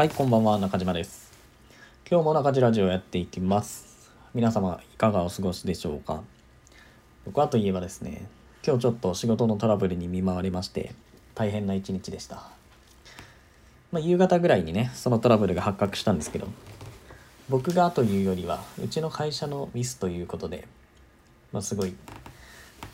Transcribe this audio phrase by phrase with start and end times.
[0.00, 1.30] はい、こんばんは、中島です。
[2.10, 4.10] 今日も中島ラジオやっていきます。
[4.32, 6.22] 皆様、いかがお過ごしでしょうか
[7.26, 8.26] 僕はといえばですね、
[8.66, 10.94] 今日ちょっと仕事のトラブルに見舞われまして、
[11.34, 12.48] 大変な一日でした。
[13.92, 16.48] まあ、夕方ぐらいにね、そのトラブルが発覚したんですけど、
[17.50, 20.66] 僕がというよりは、うちの会社のミスということで、
[21.52, 21.94] まあ、すごい、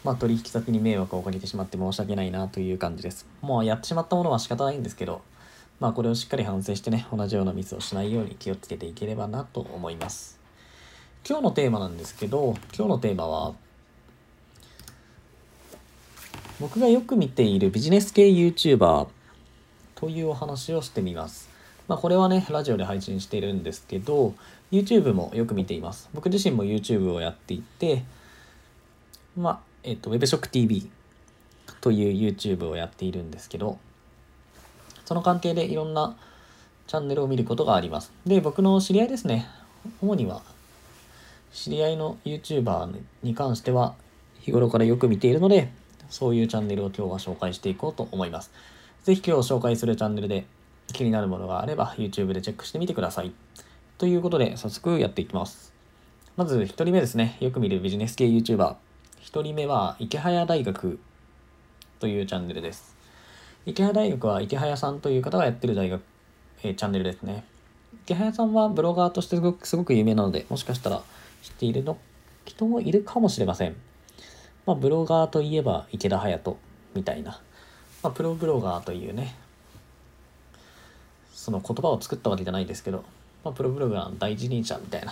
[0.03, 3.29] まあ、取引先に迷惑をかけてしまって申し訳ないなという感じです。
[3.43, 5.23] もうやってしまったものは仕方ないんですけど、
[5.79, 10.39] まあこれをしっかり反省してね、同じようなミスをしないように気をつけていければなと思います。
[11.29, 13.55] 今日のテーマなんですけど、今日のテーマは、
[16.61, 19.09] 僕がよく見ているビジネス系 YouTuber
[19.97, 21.51] というお話をしてみます。
[21.89, 24.35] まあこれはね、ラジオで配信しているんですけど、
[24.73, 26.09] YouTube もよく見ています。
[26.15, 28.05] 僕自身も YouTube をやっていて、
[29.37, 30.89] まあ、えっと、WebShockTV
[31.81, 33.79] という YouTube をやっているんですけど、
[35.07, 36.17] その関係でいろんな
[36.87, 38.13] チャンネルを見ることがあります。
[38.27, 39.47] で、僕の知り合いですね。
[40.03, 40.43] 主には、
[41.53, 43.95] 知り合いの YouTuber に関しては、
[44.41, 45.71] 日頃からよく見ているので、
[46.11, 48.51] そういうチャンネルを今日は紹介していこうと思います。
[49.05, 50.45] ぜひ今日紹介するチャンネルで
[50.93, 53.33] 気になるものがあれば、YouTube でチェックしてみてください。
[53.99, 55.73] ということで、早速やっていきます。
[56.37, 57.37] まず1人目ですね。
[57.41, 58.75] よく見るビジネス系 YouTuber。
[59.23, 60.99] 1人目は、池早大学
[62.01, 62.96] というチャンネルです。
[63.67, 66.01] 池早大学は池早さんという方がやってる大学、
[66.63, 67.43] えーチャンネルですね。
[68.05, 71.03] 池早さんはブロガーとしてすごくすごく有名なので、もしかしたら
[71.43, 71.99] 知っているの
[72.45, 73.75] 人もいるかもしれません。
[74.67, 76.57] まあ、ブロガーといえば池田隼人
[76.95, 77.41] みたいな、
[78.05, 79.35] まあ、プロブロガーというね、
[81.33, 83.03] その言葉を作ったわけじゃないですけど、
[83.43, 85.07] まあ、プロブロガーの第一人者みたいな、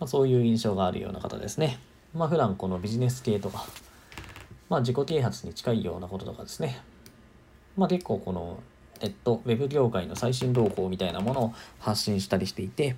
[0.00, 1.78] まあ、そういう印象があるような方ですね。
[2.12, 3.66] まあ、普段このビジネス系とか、
[4.68, 6.80] まあ、自己啓発に近いようなこととかですね、
[7.80, 8.62] まあ、結構この
[9.00, 12.94] ネット、ウェブ業界の最新動向みたいなものを発信したりしていて、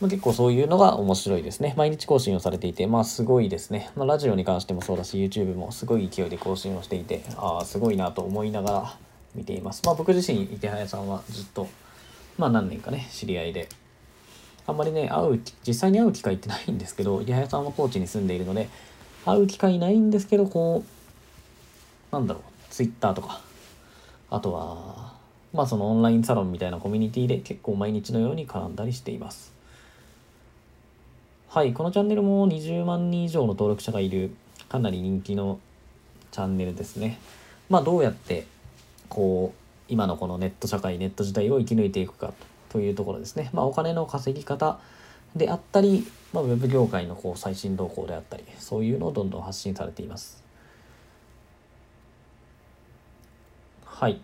[0.00, 1.74] まあ、結構そういうのが面白いですね。
[1.76, 3.90] 毎日更新をされていて、まあすごいですね。
[3.96, 8.96] まあラジオに関してもそうだし、YouTube もすごい勢いで更新をしていて、ああ、すごいなと思いながら
[9.34, 9.82] 見ています。
[9.84, 11.66] まあ僕自身、池早さんはずっと、
[12.38, 13.68] まあ何年かね、知り合いで、
[14.64, 18.68] あんまりね、会う、実際に会う機会ってないんですけど、池早さんは高知に住んでいるので、
[19.24, 23.40] 会う機会ないんですけど、こう、なんだろう、Twitter とか、
[24.28, 25.14] あとは、
[25.54, 29.54] まあそのオンラインサロンみたいなコミュニティで結構毎日のように絡んだりしています。
[31.48, 34.36] はい、このチャンネルも20万人以上の登録者がいる
[34.68, 35.58] かなり人気の
[36.32, 37.18] チャンネルですね。
[37.70, 38.46] まあどうやって
[39.08, 42.34] こう今のこのネット社会ネット時代を生き抜いていくか
[42.68, 43.48] というところですね。
[43.54, 44.78] まあお金の稼ぎ方
[45.34, 50.45] であったり、まあ、ウェブ業界のこう最新動向であったりそういうのをどんどん発信されています。
[53.98, 54.20] はい。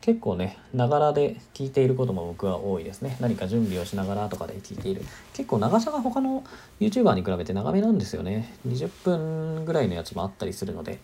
[0.00, 3.16] 結構ね、ながらで聞いていることも僕は多いですね。
[3.18, 5.02] 何か準備をしながらとかで聞いている。
[5.32, 6.44] 結構長さが他の
[6.78, 8.54] YouTuber に比べて長めなんですよね。
[8.68, 11.00] 20分ぐらいのやつもあったりするので、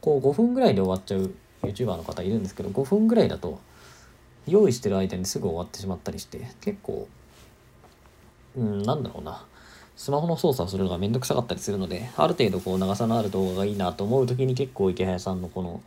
[0.00, 1.30] こう5分ぐらいで終わっちゃう
[1.62, 3.60] YouTuber の方いるんですけど、5分ぐらいだと
[4.48, 7.06] 用意してる間にすぐ終わってしまったりして、結構、
[8.56, 9.44] うん、なんだろうな。
[9.94, 15.80] スマホの操作をするのがめんどくさかったりするので、ある程度こう長さのある動画がいいなと思う時に結構池早さんのこの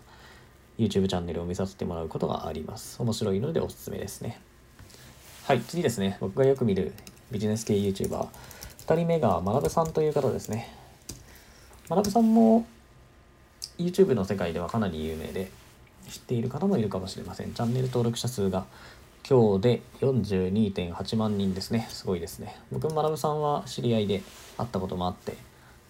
[0.80, 3.02] YouTube チャンネルを見させてもらうことがあります。
[3.02, 4.40] 面白いのでおすすめですね。
[5.46, 6.18] はい、次ですね。
[6.22, 6.94] 僕がよく見る
[7.32, 8.28] ビジネス系 YouTuber。
[8.88, 10.74] 2人目が学さんという方ですね。
[11.90, 12.66] 学さんも
[13.78, 15.52] YouTube の世界ではかなり有名で、
[16.08, 17.54] 知っている方もいるかもしれません。
[17.54, 18.66] チャンネル登録者数が
[19.30, 21.88] 今日で42.8万人ですね。
[21.90, 22.56] すごいですね。
[22.72, 24.24] 僕も、学さんは知り合いで
[24.58, 25.36] 会ったこともあって、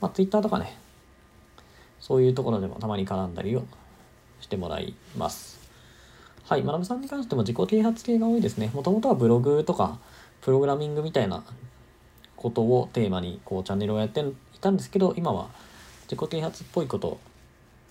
[0.02, 0.78] まあ、Twitter とかね、
[2.00, 3.64] そういうところでもたまに絡んだりを
[4.42, 5.60] してもらいます。
[6.46, 8.72] はい、学さんに関しても自己啓発系が多いですね。
[8.74, 10.00] もともとはブログとか、
[10.42, 11.44] プログラミングみたいな
[12.36, 15.50] ことをテーマにこうチャンネルをやっていたんですけど、今は
[16.10, 17.20] 自己啓発っぽいこと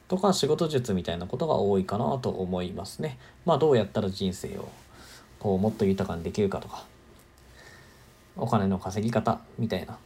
[0.09, 3.19] とか仕事術みたいなことが多いかなと思いますね。
[3.45, 4.69] まあどうやったら人生を
[5.39, 6.85] こうもっと豊かにできるかとか、
[8.37, 9.99] お金の稼ぎ方みたいな。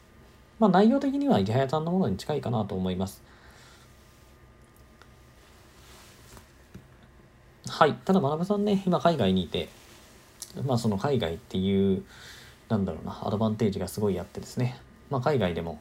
[0.59, 3.23] まあ内容的には池早さんのものに近いかなと思います。
[7.73, 7.95] はい。
[7.95, 9.71] ただ、学さんね、今海外にいて、
[10.67, 12.05] まあその海外っていう、
[12.69, 14.79] なんだろうな、アドバンテージがすごいあってですね、
[15.09, 15.81] まあ海外でも、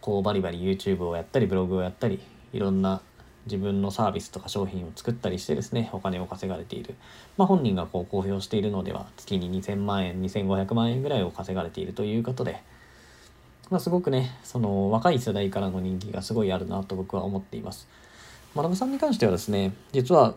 [0.00, 2.18] こうバリバリ YouTube をやったり、ブログをやったり、
[2.54, 3.02] いろんな
[3.44, 6.94] 自分のサービスとか商品を作ったりしてですね、お金を稼がれている。
[7.36, 12.62] まあ本人がこう公表しているのでは、月に2000万円、2500万円ぐらいを稼がれているということで、
[13.68, 17.86] まあすごくね、その若い世代からの人気がすごいあるなと僕は思っています。
[18.56, 20.34] 学さんに関してはですね、実は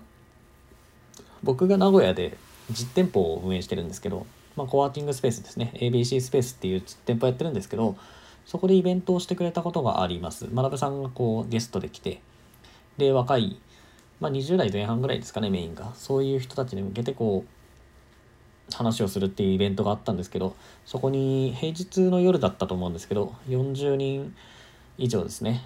[1.43, 2.37] 僕が名古屋で
[2.69, 5.71] 実店舗を運営してるんですけど、まあ、コワーキングスペースですね。
[5.75, 7.95] ABC スペースっていう実店舗やってるんですけど
[8.45, 10.47] そこでイベントをしてくれたことがあります。
[10.53, 12.21] 学さんがこうゲストで来て
[12.97, 13.59] で若い、
[14.19, 15.93] まあ、20代前半ぐらいですかねメインが。
[15.95, 20.55] そういう人たちに向けてこう話をするっていうイベントがあったんですけど
[20.85, 24.33] そこに平日の夜だったと思うんですけど40人
[24.97, 25.63] 以上ですね。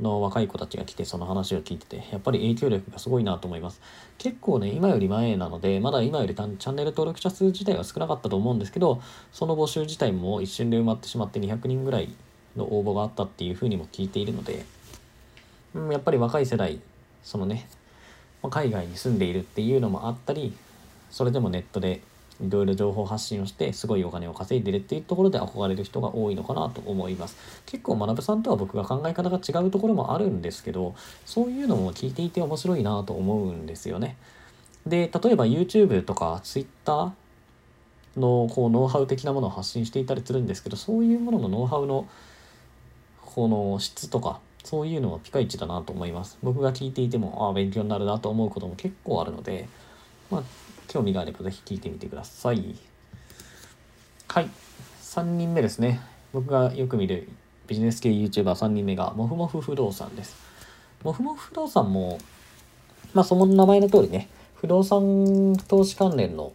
[0.00, 3.80] の若い子たちが来てその話を聞いててやっぱり影響力がすごいなと思います。
[4.18, 9.00] 結構ね今より前なのでまだ今よりチャンネル登録者数自体は少なかったと思うんですけど
[9.32, 12.12] その募集自体も一瞬で埋まってしまって200人ぐらい
[12.56, 14.64] の応募があったっていうふうにも聞いているので、
[15.74, 16.80] うん、やっぱり若い世代
[17.22, 17.68] そのね
[18.50, 20.56] 海外に住んでいるっていうのもあったり
[21.10, 22.00] それでもネットで
[22.40, 27.36] いろいろ情報発信をしてすごいお金を稼いでるっていうところで憧れる人が多いのかなと思います。
[27.66, 30.94] 結構学さんとは僕が考え方が違うところもあるんですけど
[31.26, 34.16] そういうのも聞いていて面白いなと思うんですよね。
[34.86, 37.12] で例えば YouTube とか Twitter
[38.16, 42.08] のこうノウハウ的なものを発信していたりするんですけどそういうもののノウハウの
[43.24, 46.38] この質とかそういうのはピカイチだなと思います。
[46.42, 49.68] 僕が聞いていてもああ勉強になるなと思うことも結構あるので
[50.30, 50.42] まあ
[50.88, 52.74] 興味があればぜひ聞いてみてください。
[54.26, 54.50] はい。
[55.02, 56.00] 3人目ですね。
[56.32, 57.28] 僕がよく見る
[57.66, 60.36] ビジネス系 YouTuber3 人目が、もふもふ不動産です。
[61.02, 62.18] もふもふ不動産も、
[63.14, 66.52] まあその名前の通りね、不動産投資関連の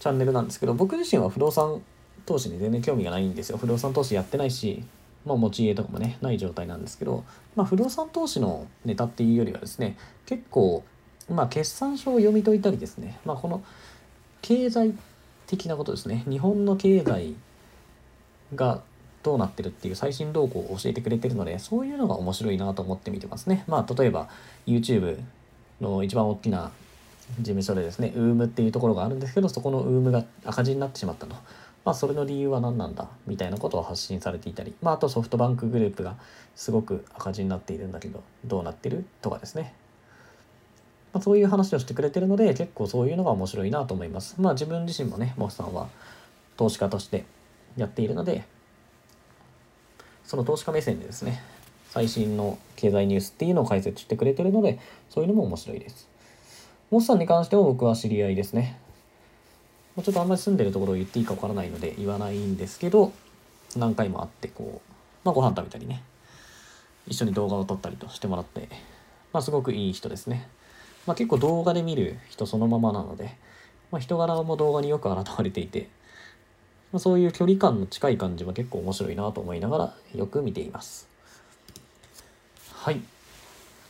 [0.00, 1.82] チャンネルなんですけど、僕自身は不動産
[2.24, 3.58] 投資に全然興味がないんですよ。
[3.58, 4.84] 不動産投資やってないし、
[5.26, 7.24] まあ持ち家とかもね、ない状態なんですけど、
[7.56, 9.96] まあ不動産投資のネタっていうよりはですね、
[10.26, 10.84] 結構
[11.30, 13.62] まあ、決算書を読み解いたりですね、まあ、この
[14.42, 14.94] 経済
[15.46, 16.24] 的なことですね。
[16.28, 17.34] 日本の経済
[18.54, 18.82] が
[19.22, 23.64] どうなってるっていう最新動向を教えてくれてるのでそういうのが面白いなと思って見てますね。
[23.66, 24.28] まあ例えば
[24.66, 25.18] YouTube
[25.80, 26.70] の一番大きな
[27.38, 31.34] 事務所でですね UM っていうところがあるんですけどそこの UM が赤字になってしまったと。
[31.86, 33.08] まあそれの理由は何なんだ？
[33.26, 34.74] みたいなことを発信されていたり。
[34.82, 36.16] まああとソフトバンクグループが
[36.54, 39.06] すごく赤字になっているんだけどどうなってる？
[39.22, 39.72] とかですね。
[41.14, 44.34] まあ、そういう話をしてくれてるので結構そういうのが面白いなと思います。
[44.40, 45.88] まあ自分自身もね、モスさんは
[46.56, 47.24] 投資家として
[47.76, 48.44] やっているので、
[50.24, 51.40] その投資家目線でですね、
[51.90, 56.08] 最新の経済ニュースっていうのを解説してくれてるので、そういうのも面白いです。
[56.90, 58.76] モスさんに関しては僕は知り合いですね。
[60.02, 63.12] ちょっとあんまり住んでるところを言っていいかわからないので言わないんですけど、
[63.76, 64.90] 何回も会ってこう、
[65.22, 66.02] まあご飯食べたりね、
[67.06, 68.68] 一緒に動画を撮ったりとしてもらって、
[69.32, 70.48] まあすごくいい人ですね。
[71.06, 73.36] まあ、結構動画で見る人そのままなので、
[73.90, 75.88] まあ、人柄も動画によく現れていて、
[76.92, 81.08] まあ、そういう距離感の近い感じは結構面白いなと思いながらよく見ています。
[82.72, 83.00] はい。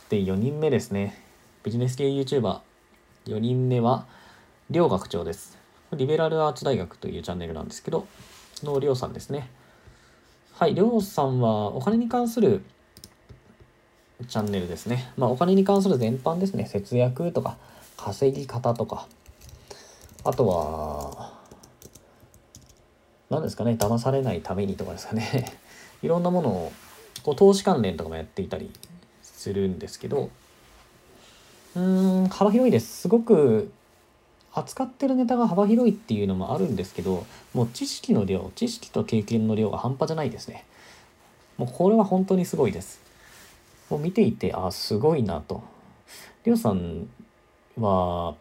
[0.09, 1.21] で、4人目ですね。
[1.63, 2.59] ビジネス系 YouTuber。
[3.25, 4.05] 4人目は、
[4.69, 5.57] りょう学長です。
[5.93, 8.07] リベラルアーツ大学というチャンネルなんですけど、
[8.63, 9.49] のりょうさんですね。
[10.53, 12.63] はい、りょうさんはお金に関する
[14.27, 15.11] チャンネルですね。
[15.17, 16.65] まあ、お金に関する全般ですね。
[16.65, 17.57] 節約とか、
[17.97, 19.07] 稼ぎ方とか、
[20.23, 21.33] あとは、
[23.29, 25.51] 何ですかね、騙されないためにとかですかね。
[26.01, 26.71] いろんなものを、
[27.23, 28.71] こう、投資関連とかもやっていたり
[29.21, 30.29] するんですけど、
[31.75, 33.01] うーん、幅広いです。
[33.01, 33.71] すごく、
[34.53, 40.63] 扱ってるネタが幅広いっていうのもあるんですけど、もう知識の量、知識と経験の量が半端じゃないですね。
[41.57, 43.04] もうこれは本当にすごいです。
[43.89, 45.63] を見ていて、あ、すごいなと。
[46.43, 47.07] りょうさん
[47.77, 48.35] は、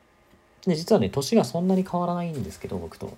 [0.67, 3.13] ね、実はね、年がそんなに変わらないんですけど、僕と。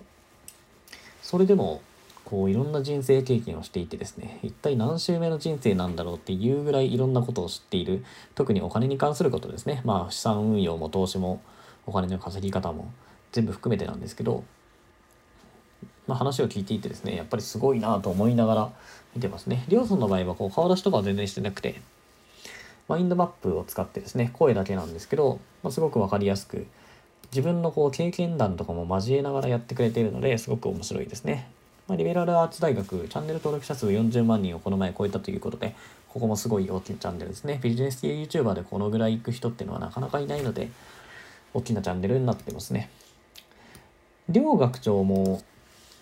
[1.21, 1.81] それでも、
[2.25, 8.03] こう、いろんな人生経験をしていてですね、一体何週目の人生なんだろうっていうぐらいいろんなことを知っている、
[8.35, 9.81] 特にお金に関することですね。
[9.85, 11.41] まあ、資産運用も投資も、
[11.85, 12.91] お金の稼ぎ方も、
[13.31, 14.43] 全部含めてなんですけど、
[16.05, 18.71] まあ、話を聞いていてですね、やっぱりすごいなと思いながら
[19.15, 19.63] 見てますね。
[19.67, 21.81] りょうさんの場合は、こう、顔出しとかは全然してなくて、
[22.87, 26.67] マインドマップを使ってですね、声だけなんですけど、まあ、すごくわかりやすく、
[27.31, 31.49] 自分のこう経験談とかも交えながらやってくれているのですごく面白いですね。
[31.87, 35.75] まあ、リベラルアーツ大学、チャンネル登録者数40万人をこの前超えたということで、
[36.09, 37.59] ここもすごい大きなチャンネルですね。
[37.61, 40.69] ビジネス系 YouTuber でこのぐらい行く人っていうのはなかなかいないので、
[41.53, 42.89] 大きなチャンネルになってますね。
[44.29, 45.41] 両学長も、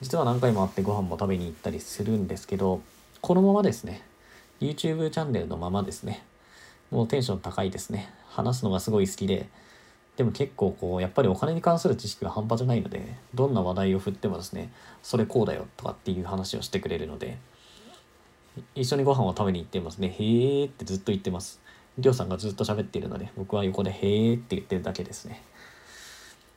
[0.01, 2.81] 実は何回も会ってご飯も食べに行ったりするんですけど、
[3.21, 4.01] このままですね。
[4.59, 6.23] YouTube チャンネルのままですね。
[6.95, 8.09] もうテンション高いですね。
[8.29, 9.49] 話すのがすごい好きで、
[10.15, 14.71] でも結構こう、やっぱりお金に関する知識が半端じゃないので、どんな話題を振ってもですね、
[15.03, 17.37] それこうだよとかっていう話をしてくれるので、
[18.75, 20.07] 一緒にご飯を食べに行ってますね。
[20.07, 21.59] へーってずっと言ってます。
[21.97, 25.43] りょうさんがずっと喋っているので、僕は横でへーって言ってるだけですね。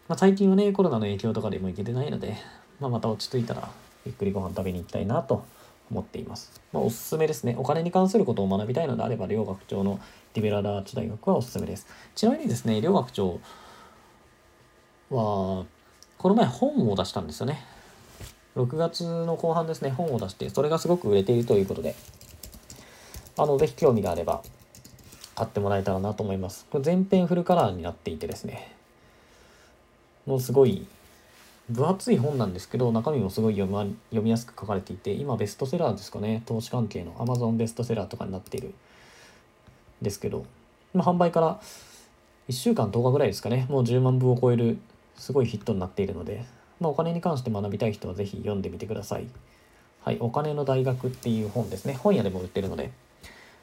[0.06, 2.36] まあ、最近はね、コロナの影響とかでも行けてないので、
[2.78, 3.68] まあ、また落ち着いたら、
[4.06, 5.44] ゆっくりご飯食べに行きたいなと
[5.90, 6.60] 思っています。
[6.72, 7.54] まあ、おすすめですね。
[7.58, 10.00] お金に関することを学びたいのであれば、両学長の
[10.34, 11.86] リベラルアーチ大学はおすすめです。
[12.14, 13.40] ちなみにですね、両学長
[15.10, 15.64] は、
[16.18, 17.64] この前本を出したんですよね。
[18.56, 21.94] 6月の後半ですね、本を出して、それがすごく売れているということで、
[23.36, 24.42] あの、ぜひ興味があれば、
[25.36, 26.66] 買ってもらえたらなと思います。
[26.68, 28.74] これ全編フルカラーになっていてですね、
[30.26, 30.86] もうすごい
[31.70, 38.74] 分厚い本なんですけど、中身もすごい読,、ま、読みやすく書かれていて、今ベストセラーですかね、投資関係の Amazon ベストセラーとかになっている
[40.00, 40.46] ですけど、
[40.94, 41.60] ま、販売から
[42.48, 44.78] 1週間10日ぐらいですかね、もう10万部を超える
[45.16, 46.44] すごいヒットになっているので、
[46.80, 49.26] まあ、お金に関して学びたい人はぜひ読んでみてください。
[50.04, 51.94] はい、お金の大学っていう本ですね。
[51.94, 52.92] 本屋でも売ってるので、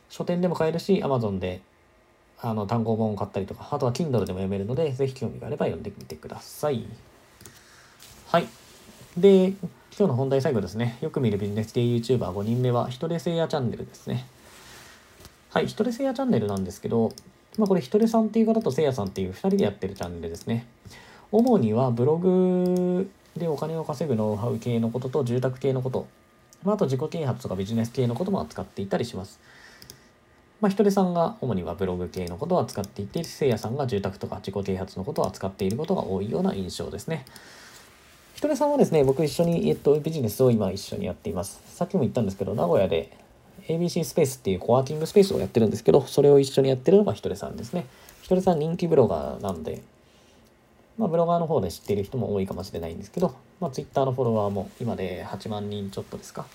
[0.09, 1.61] 書店でも買えるし、Amazon で
[2.39, 6.85] あの単行本を買ったりとか、あとは Kindle でも読めるので、ぜひ興味があれば読んでみてください。
[8.35, 8.47] はい。
[9.15, 9.55] で、今
[9.97, 10.97] 日の本題最後ですね。
[10.99, 14.25] よく見るビジネス系 YouTuber5 人目は、人手製やチャンネルですね。
[15.51, 17.13] はい、人手製やチャンネルなんですけど、
[17.57, 20.67] まあ、これ、人手さんっていう方とせいやさんっていう2人でやってるチャンネルですね。
[21.31, 26.05] 主にはブログでお金を稼ぐノウハウ系のことと住宅系のこと、
[26.65, 29.39] まあ、あと自己啓発とかビジネス系のことも扱っていたりします。
[30.59, 37.23] まあ、ひとりさんが主にはブログ系のことを扱っていて、せいやさんが住宅とか自己啓発のことを扱っていることが多いような印象ですね。
[38.35, 41.61] ひとりさんはですね、僕一緒に、えっと、ビジネスを今一緒にやっています。
[41.73, 43.17] さっきも言ったんですけど、名古屋で
[43.69, 47.85] ABC スペースっていうコワーキングスペースをやってるんですけど、それを一緒にやってるのがひとりさんですね。
[48.23, 49.81] ひとりさん人気ブロガーなんで、
[50.97, 56.45] まあ、ブロガーの方で知っている人も多いかもしれないんですけど、まあ、Twitter のフォロワーも今で8万人ちょっとですか。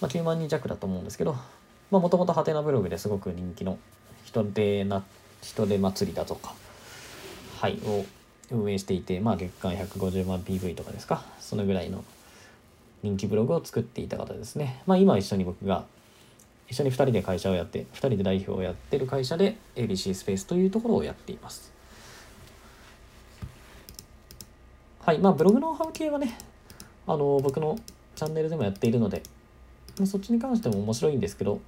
[0.00, 1.34] まあ、9万人弱だと思うんですけど、
[1.92, 3.78] まあ、もともとハテナブログですごく人気の
[4.24, 5.04] 人手な、
[5.40, 6.52] 人手祭りだとか、
[7.60, 8.04] はい、を
[8.50, 12.04] 運営していて、まあ、月間150万 PV とかですか、そのぐらいの
[13.02, 14.82] 人気ブログを作っていた方ですね。
[14.86, 15.84] まあ、今一緒に僕が、
[16.68, 21.72] 一緒に2人で会社をやって、2人で代表をやってる会社で ABC スペースというところをやっています。
[25.00, 26.36] はい、まあ、ブログのハウ系はね、
[27.06, 27.78] あの、僕の
[28.16, 29.22] チャンネルでもやっているので、
[29.98, 31.60] まあ、そっちに関しても面白いんですけど、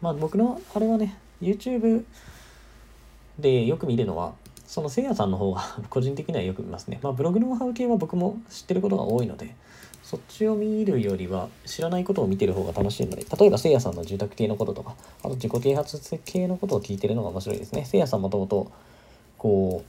[0.00, 2.04] まあ僕のあれはね、YouTube
[3.38, 4.32] でよく見るのは、
[4.70, 7.00] そのせいやさんの方が 個人的にはよく見ますね。
[7.02, 9.56] まあブログのノウハウ系は僕も知ってることが多いので、
[10.04, 17.84] そっちを見るよりは知らないことを見てる方が楽しいので、例えばせいやさんの住宅系のこととか、あと自己啓発系のことを聞いてるのが面白いですね。
[17.84, 18.70] せいやさんもともと、
[19.38, 19.82] こ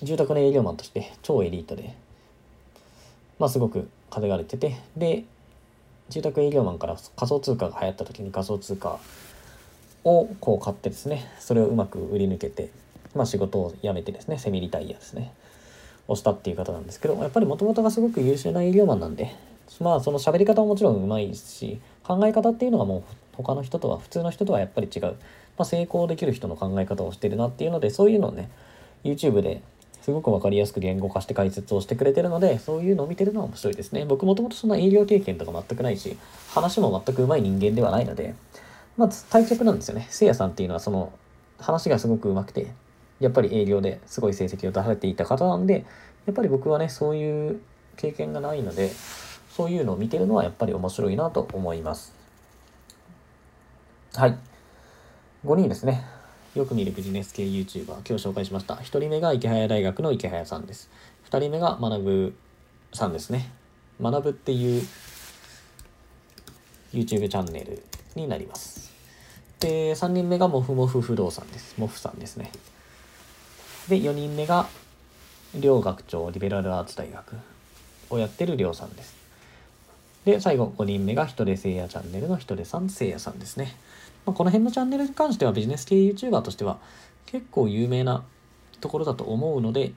[0.00, 1.96] う、住宅の営業マンとして超エリートで、
[3.40, 5.24] まあすごく稼がれてて、で、
[6.08, 9.00] 住宅営業マンから仮想通貨が流行った時に仮想通貨
[10.04, 12.70] をこう買ってですねそれをうまく売り抜けて、
[13.14, 15.32] まあ、仕事を辞めてですねセミリタイヤですね。
[16.08, 19.34] をしたっていう方なんですけどやっぱりもともとがすごく優秀な営業マンなんで
[19.78, 23.02] まあその喋り方ももちろんうまいし考え方っていうのがもう
[23.36, 25.12] 他の人とは普通の人とはやっぱり違う、ま
[25.58, 28.50] あ、成功できる人の考え方をしてるなっていうのでそういうのをね
[29.04, 29.62] YouTube で
[30.02, 34.04] すごく分かりやすく言語化して解説をしてくれてるのでそういうのを見てるのは面白いですね。
[34.06, 36.16] 僕もともとそんな営業経験とか全くないし
[36.48, 38.34] 話も全く上手い人間ではないので
[38.96, 40.06] まず対局なんですよね。
[40.10, 41.12] せいやさんっていうのはその
[41.58, 42.72] 話がすごく上手くて、
[43.20, 45.84] やっぱり営業ですごい成績を出されていた方なんで、
[46.26, 47.60] やっぱり僕はね、そういう
[47.96, 48.90] 経験がないので、
[49.50, 52.14] そういうのを見てるのはやっぱり面白いなと思います。
[54.14, 54.38] はい。
[55.44, 56.04] 5人ですね。
[56.54, 58.74] よく見るビジネス系 YouTuber、今日紹介しました。
[58.74, 60.90] 1人目が池早大学の池早さんです。
[61.30, 62.34] 2人目が学ぶ
[62.92, 63.52] さんですね。
[64.00, 64.82] 学ぶっていう
[66.92, 67.82] YouTube チャンネル
[68.16, 68.90] になります。
[69.60, 71.74] で、3人目がモフモフ不動産です。
[71.78, 72.50] モフさんですね。
[73.90, 74.68] で、4人目が
[75.54, 77.34] 両学長リベラルアーツ大学
[78.08, 79.16] をやってる両さんです。
[80.24, 83.76] で、最後5人目が人でせいやチャンネルの人でさんせいやさんですね。
[84.24, 86.78] まあ、この辺のチャンネルに関してはビジネス系 YouTuber としては
[87.26, 88.22] 結構有名な
[88.80, 89.92] ところだと思うので、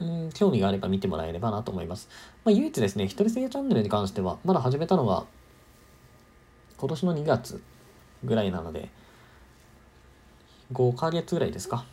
[0.00, 2.08] うん、興味があれば見てもらえればなと思います。
[2.44, 5.26] まあ、唯一ですね、一人せいやチャンネルに関しては、まだ始めたのは
[6.78, 7.62] 今年の2月
[8.24, 8.88] ぐらいなので、
[10.72, 11.84] 5ヶ月ぐらいですか。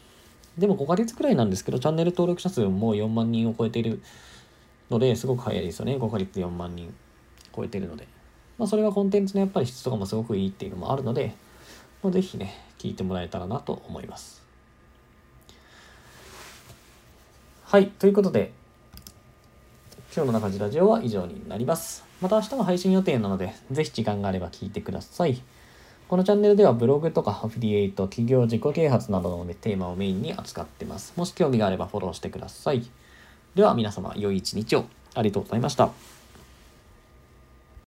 [0.58, 4.02] でも5ヶ月くらいなんですけど、チャンネル登録者数も4万人を超えている
[4.90, 5.98] ので、すごく早いですよね。
[5.98, 6.94] 5ヶ月4万人
[7.56, 8.08] 超えているので。
[8.58, 11.36] まあ、それはコンテンツのやっぱり質とかもすごくいいっていうのもあるので、
[12.02, 14.42] まあ、ぜひね、聞いてもらえたらなと思います。
[17.66, 18.52] はい、ということで、
[20.16, 22.04] 今日の中地ラジオは以上になります。
[22.22, 25.40] また明日も配信予定なので、ぜひ時間があれば聞いてください。
[26.08, 31.14] このチャンネルではブログとかアフィリエイト、企業自己啓発などのテーマをメインに扱ってます。
[31.18, 32.90] もし興味があればフォローしてください。
[33.56, 34.86] では皆様、良い一日を。
[35.16, 36.17] ありがとうございました。